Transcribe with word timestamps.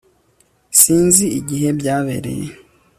sinzi 0.79 1.25
igihe 1.39 1.69
byabereye 1.79 2.49